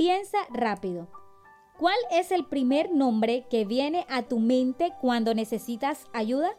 Piensa 0.00 0.38
rápido. 0.48 1.08
¿Cuál 1.78 1.98
es 2.10 2.32
el 2.32 2.46
primer 2.46 2.90
nombre 2.90 3.44
que 3.50 3.66
viene 3.66 4.06
a 4.08 4.22
tu 4.22 4.38
mente 4.38 4.94
cuando 4.98 5.34
necesitas 5.34 6.06
ayuda? 6.14 6.56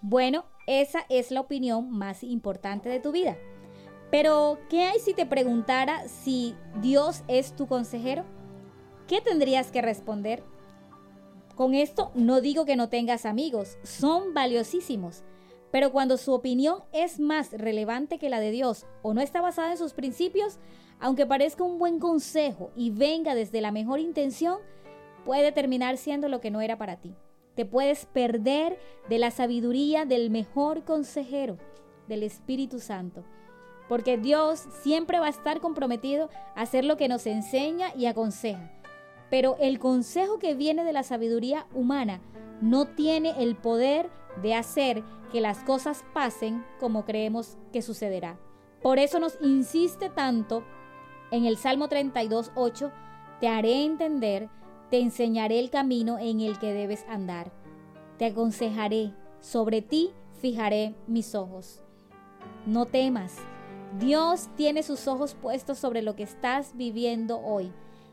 Bueno, 0.00 0.46
esa 0.66 1.06
es 1.10 1.30
la 1.30 1.42
opinión 1.42 1.92
más 1.92 2.24
importante 2.24 2.88
de 2.88 2.98
tu 2.98 3.12
vida. 3.12 3.38
Pero, 4.10 4.58
¿qué 4.68 4.82
hay 4.82 4.98
si 4.98 5.14
te 5.14 5.26
preguntara 5.26 6.08
si 6.08 6.56
Dios 6.80 7.22
es 7.28 7.54
tu 7.54 7.68
consejero? 7.68 8.24
¿Qué 9.06 9.20
tendrías 9.20 9.70
que 9.70 9.80
responder? 9.80 10.42
Con 11.54 11.74
esto 11.74 12.10
no 12.16 12.40
digo 12.40 12.64
que 12.64 12.74
no 12.74 12.88
tengas 12.88 13.26
amigos, 13.26 13.78
son 13.84 14.34
valiosísimos, 14.34 15.22
pero 15.70 15.92
cuando 15.92 16.16
su 16.16 16.32
opinión 16.32 16.82
es 16.92 17.20
más 17.20 17.52
relevante 17.52 18.18
que 18.18 18.30
la 18.30 18.40
de 18.40 18.50
Dios 18.50 18.86
o 19.02 19.14
no 19.14 19.20
está 19.20 19.40
basada 19.40 19.72
en 19.72 19.78
sus 19.78 19.92
principios, 19.92 20.58
aunque 20.98 21.26
parezca 21.26 21.64
un 21.64 21.78
buen 21.78 21.98
consejo 21.98 22.70
y 22.74 22.90
venga 22.90 23.34
desde 23.34 23.60
la 23.60 23.72
mejor 23.72 24.00
intención, 24.00 24.58
puede 25.24 25.52
terminar 25.52 25.96
siendo 25.96 26.28
lo 26.28 26.40
que 26.40 26.50
no 26.50 26.60
era 26.60 26.76
para 26.76 26.96
ti. 26.96 27.14
Te 27.54 27.64
puedes 27.64 28.06
perder 28.06 28.78
de 29.08 29.18
la 29.18 29.30
sabiduría 29.30 30.04
del 30.04 30.30
mejor 30.30 30.84
consejero, 30.84 31.58
del 32.08 32.22
Espíritu 32.22 32.80
Santo. 32.80 33.24
Porque 33.88 34.18
Dios 34.18 34.60
siempre 34.82 35.18
va 35.18 35.26
a 35.26 35.30
estar 35.30 35.60
comprometido 35.60 36.30
a 36.54 36.62
hacer 36.62 36.84
lo 36.84 36.96
que 36.96 37.08
nos 37.08 37.26
enseña 37.26 37.92
y 37.96 38.06
aconseja. 38.06 38.70
Pero 39.30 39.56
el 39.60 39.78
consejo 39.78 40.38
que 40.38 40.54
viene 40.54 40.84
de 40.84 40.92
la 40.92 41.02
sabiduría 41.02 41.66
humana 41.74 42.20
no 42.60 42.86
tiene 42.86 43.42
el 43.42 43.56
poder 43.56 44.10
de 44.42 44.54
hacer 44.54 45.02
que 45.32 45.40
las 45.40 45.58
cosas 45.64 46.04
pasen 46.12 46.64
como 46.78 47.04
creemos 47.04 47.56
que 47.72 47.82
sucederá. 47.82 48.38
Por 48.82 48.98
eso 48.98 49.18
nos 49.18 49.38
insiste 49.40 50.08
tanto 50.10 50.64
en 51.30 51.44
el 51.44 51.56
Salmo 51.56 51.88
32, 51.88 52.50
8, 52.54 52.90
te 53.40 53.48
haré 53.48 53.84
entender, 53.84 54.48
te 54.90 55.00
enseñaré 55.00 55.60
el 55.60 55.70
camino 55.70 56.18
en 56.18 56.40
el 56.40 56.58
que 56.58 56.72
debes 56.72 57.04
andar. 57.08 57.52
Te 58.18 58.26
aconsejaré, 58.26 59.14
sobre 59.40 59.80
ti 59.80 60.10
fijaré 60.40 60.94
mis 61.06 61.34
ojos. 61.34 61.82
No 62.66 62.86
temas, 62.86 63.36
Dios 63.98 64.48
tiene 64.56 64.82
sus 64.82 65.06
ojos 65.08 65.34
puestos 65.34 65.78
sobre 65.78 66.02
lo 66.02 66.16
que 66.16 66.22
estás 66.22 66.76
viviendo 66.76 67.40
hoy 67.40 67.72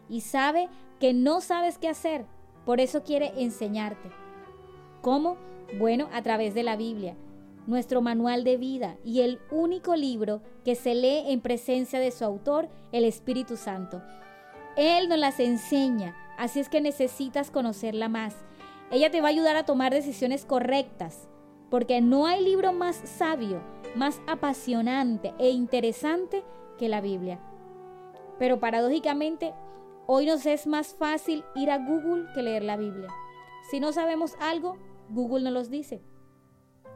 y 0.09 0.21
sabe 0.21 0.69
que 0.99 1.13
no 1.13 1.41
sabes 1.41 1.77
qué 1.77 1.89
hacer, 1.89 2.25
por 2.65 2.79
eso 2.79 3.03
quiere 3.03 3.33
enseñarte. 3.41 4.09
¿Cómo? 5.01 5.37
Bueno, 5.77 6.09
a 6.13 6.21
través 6.21 6.53
de 6.53 6.63
la 6.63 6.75
Biblia, 6.75 7.15
nuestro 7.67 8.01
manual 8.01 8.43
de 8.43 8.57
vida 8.57 8.97
y 9.03 9.21
el 9.21 9.39
único 9.51 9.95
libro 9.95 10.41
que 10.63 10.75
se 10.75 10.95
lee 10.95 11.23
en 11.27 11.41
presencia 11.41 11.99
de 11.99 12.11
su 12.11 12.23
autor, 12.23 12.69
el 12.91 13.03
Espíritu 13.03 13.57
Santo. 13.57 14.01
Él 14.75 15.09
nos 15.09 15.19
las 15.19 15.39
enseña, 15.39 16.15
así 16.37 16.59
es 16.59 16.69
que 16.69 16.81
necesitas 16.81 17.51
conocerla 17.51 18.09
más. 18.09 18.35
Ella 18.89 19.11
te 19.11 19.21
va 19.21 19.27
a 19.27 19.31
ayudar 19.31 19.57
a 19.57 19.65
tomar 19.65 19.93
decisiones 19.93 20.45
correctas, 20.45 21.27
porque 21.69 21.99
no 21.99 22.25
hay 22.25 22.43
libro 22.43 22.71
más 22.71 22.95
sabio, 22.95 23.61
más 23.95 24.21
apasionante 24.27 25.33
e 25.37 25.49
interesante 25.49 26.43
que 26.77 26.87
la 26.87 27.01
Biblia. 27.01 27.39
Pero 28.39 28.59
paradójicamente, 28.59 29.53
hoy 30.05 30.25
nos 30.25 30.45
es 30.45 30.67
más 30.67 30.93
fácil 30.93 31.43
ir 31.55 31.69
a 31.69 31.79
Google 31.79 32.27
que 32.33 32.43
leer 32.43 32.63
la 32.63 32.77
Biblia. 32.77 33.09
Si 33.69 33.81
no 33.81 33.91
sabemos 33.91 34.35
algo, 34.39 34.77
Google 35.09 35.43
nos 35.43 35.53
los 35.53 35.69
dice. 35.69 36.01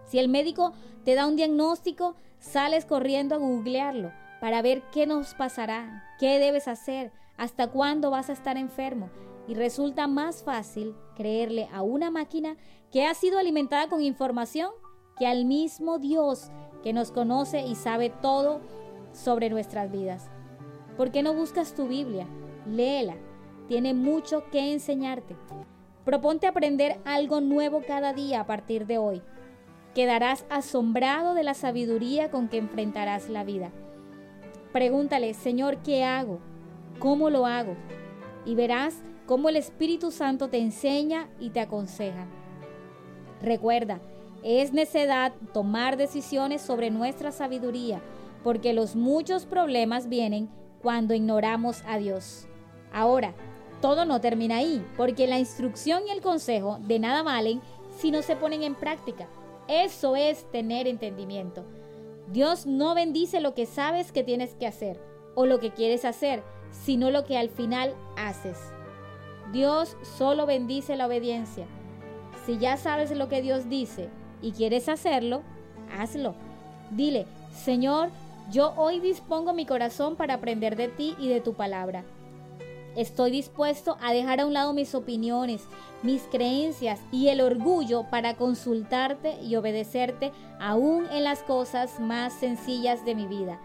Si 0.05 0.19
el 0.19 0.27
médico 0.27 0.73
te 1.05 1.16
da 1.16 1.27
un 1.27 1.35
diagnóstico, 1.35 2.16
sales 2.39 2.85
corriendo 2.85 3.35
a 3.35 3.38
googlearlo 3.38 4.11
para 4.39 4.61
ver 4.61 4.83
qué 4.91 5.05
nos 5.05 5.35
pasará, 5.35 6.03
qué 6.19 6.39
debes 6.39 6.67
hacer, 6.67 7.11
hasta 7.38 7.67
cuándo 7.67 8.11
vas 8.11 8.29
a 8.29 8.33
estar 8.33 8.57
enfermo. 8.57 9.09
Y 9.47 9.55
resulta 9.55 10.07
más 10.07 10.44
fácil 10.44 10.95
creerle 11.16 11.67
a 11.73 11.81
una 11.81 12.11
máquina 12.11 12.57
que 12.91 13.05
ha 13.05 13.13
sido 13.13 13.39
alimentada 13.39 13.88
con 13.88 14.01
información 14.01 14.71
que 15.17 15.27
al 15.27 15.45
mismo 15.45 16.00
Dios 16.00 16.51
que 16.83 16.94
nos 16.94 17.11
conoce 17.11 17.61
y 17.61 17.75
sabe 17.75 18.09
todo 18.09 18.61
sobre 19.13 19.50
nuestras 19.50 19.91
vidas. 19.91 20.29
¿Por 20.97 21.11
qué 21.11 21.23
no 21.23 21.33
buscas 21.33 21.75
tu 21.75 21.88
Biblia? 21.88 22.27
Léela. 22.67 23.16
Tiene 23.67 23.94
mucho 23.94 24.44
que 24.51 24.73
enseñarte. 24.73 25.35
Proponte 26.06 26.47
aprender 26.47 27.00
algo 27.06 27.41
nuevo 27.41 27.84
cada 27.85 28.13
día 28.13 28.41
a 28.41 28.45
partir 28.45 28.88
de 28.88 28.97
hoy. 28.97 29.22
Quedarás 29.94 30.45
asombrado 30.50 31.34
de 31.34 31.44
la 31.44 31.53
sabiduría 31.53 32.31
con 32.31 32.47
que 32.47 32.57
enfrentarás 32.57 33.29
la 33.29 33.44
vida. 33.44 33.72
Pregúntale, 34.72 35.34
Señor, 35.34 35.78
¿qué 35.84 36.03
hago? 36.03 36.39
¿Cómo 37.00 37.29
lo 37.29 37.45
hago? 37.45 37.75
Y 38.45 38.56
verás 38.56 39.03
cómo 39.25 39.50
el 39.50 39.57
Espíritu 39.57 40.12
Santo 40.12 40.50
te 40.50 40.57
enseña 40.57 41.29
y 41.39 41.50
te 41.51 41.59
aconseja. 41.59 42.25
Recuerda, 43.41 44.00
es 44.44 44.73
necedad 44.73 45.33
tomar 45.53 45.97
decisiones 45.97 46.62
sobre 46.62 46.89
nuestra 46.89 47.31
sabiduría, 47.31 48.01
porque 48.44 48.73
los 48.73 48.95
muchos 48.95 49.45
problemas 49.45 50.09
vienen 50.09 50.50
cuando 50.81 51.13
ignoramos 51.13 51.83
a 51.85 51.97
Dios. 51.97 52.47
Ahora, 52.91 53.33
todo 53.81 54.06
no 54.06 54.22
termina 54.22 54.58
ahí, 54.58 54.86
porque 54.96 55.28
la 55.28 55.40
instrucción 55.40 56.03
y 56.08 56.12
el 56.12 56.22
consejo 56.22 56.78
de 56.81 57.00
nada 57.00 57.24
valen 57.24 57.62
si 57.97 58.12
no 58.12 58.22
se 58.22 58.36
ponen 58.36 58.64
en 58.64 58.75
práctica. 58.75 59.28
Eso 59.68 60.16
es 60.16 60.50
tener 60.52 60.88
entendimiento. 60.88 61.66
Dios 62.31 62.66
no 62.66 62.96
bendice 62.96 63.42
lo 63.42 63.53
que 63.53 63.66
sabes 63.66 64.12
que 64.12 64.24
tienes 64.24 64.56
que 64.56 64.68
hacer 64.68 65.02
o 65.36 65.46
lo 65.46 65.59
que 65.59 65.72
quieres 65.72 66.06
hacer, 66.06 66.44
sino 66.72 67.12
lo 67.12 67.25
que 67.25 67.38
al 67.38 67.50
final 67.50 67.94
haces. 68.16 68.58
Dios 69.52 69.98
solo 70.18 70.46
bendice 70.46 70.96
la 70.96 71.08
obediencia. 71.08 71.66
Si 72.46 72.58
ya 72.58 72.78
sabes 72.78 73.12
lo 73.12 73.28
que 73.28 73.42
Dios 73.42 73.68
dice 73.69 74.09
y 74.42 74.52
quieres 74.52 74.88
hacerlo, 74.88 75.42
hazlo. 75.98 76.36
Dile, 76.92 77.25
Señor, 77.53 78.09
yo 78.50 78.74
hoy 78.78 79.00
dispongo 79.00 79.53
mi 79.53 79.66
corazón 79.66 80.16
para 80.16 80.36
aprender 80.36 80.75
de 80.75 80.88
ti 80.88 81.16
y 81.19 81.28
de 81.28 81.42
tu 81.42 81.53
palabra. 81.53 82.03
Estoy 82.96 83.31
dispuesto 83.31 83.97
a 84.02 84.12
dejar 84.12 84.41
a 84.41 84.46
un 84.46 84.53
lado 84.53 84.74
mis 84.74 84.96
opiniones, 84.96 85.63
mis 86.03 86.24
creencias 86.24 87.00
y 87.12 87.29
el 87.29 87.40
orgullo 87.40 88.06
para 88.09 88.35
consultarte 88.35 89.41
y 89.41 89.56
obedecerte 89.56 90.31
aún 90.59 91.06
en 91.12 91.24
las 91.24 91.44
cosas 91.44 92.00
más 92.00 92.34
sencillas 92.34 93.06
de 93.06 93.16
mi 93.16 93.28
vida. 93.28 93.59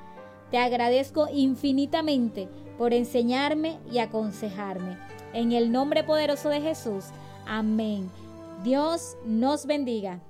Te 0.50 0.58
agradezco 0.58 1.28
infinitamente 1.32 2.48
por 2.78 2.92
enseñarme 2.92 3.78
y 3.90 3.98
aconsejarme. 3.98 4.96
En 5.32 5.52
el 5.52 5.72
nombre 5.72 6.04
poderoso 6.04 6.48
de 6.48 6.60
Jesús. 6.60 7.06
Amén. 7.46 8.10
Dios 8.62 9.16
nos 9.24 9.66
bendiga. 9.66 10.20